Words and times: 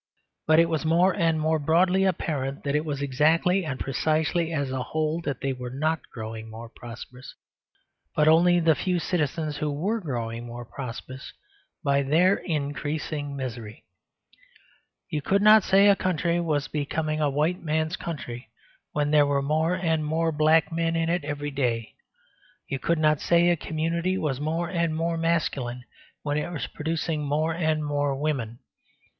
But 0.47 0.57
it 0.57 0.67
was 0.67 0.83
more 0.83 1.13
and 1.13 1.39
more 1.39 1.59
broadly 1.59 2.05
apparent 2.05 2.63
that 2.63 2.73
it 2.75 2.83
was 2.85 3.03
exactly 3.03 3.63
and 3.63 3.79
precisely 3.79 4.51
as 4.51 4.71
a 4.71 4.81
whole 4.81 5.21
that 5.21 5.41
they 5.41 5.53
were 5.53 5.69
not 5.69 6.09
growing 6.11 6.49
more 6.49 6.69
prosperous, 6.69 7.35
but 8.15 8.27
only 8.27 8.59
the 8.59 8.73
few 8.73 8.97
citizens 8.97 9.57
who 9.57 9.71
were 9.71 10.01
growing 10.01 10.47
more 10.47 10.65
prosperous 10.65 11.31
by 11.83 12.01
their 12.01 12.37
increasing 12.37 13.35
misery. 13.35 13.83
You 15.11 15.21
could 15.21 15.43
not 15.43 15.61
say 15.63 15.87
a 15.87 15.95
country 15.95 16.39
was 16.39 16.67
becoming 16.67 17.21
a 17.21 17.29
white 17.29 17.61
man's 17.61 17.95
country 17.95 18.49
when 18.93 19.11
there 19.11 19.27
were 19.27 19.43
more 19.43 19.75
and 19.75 20.03
more 20.03 20.31
black 20.31 20.71
men 20.71 20.95
in 20.95 21.09
it 21.09 21.23
every 21.23 21.51
day. 21.51 21.93
You 22.67 22.79
could 22.79 22.97
not 22.97 23.21
say 23.21 23.49
a 23.51 23.55
community 23.55 24.17
was 24.17 24.39
more 24.39 24.67
and 24.67 24.95
more 24.95 25.15
masculine 25.15 25.83
when 26.23 26.39
it 26.39 26.51
was 26.51 26.65
producing 26.65 27.21
more 27.23 27.53
and 27.53 27.85
more 27.85 28.15
women. 28.15 28.57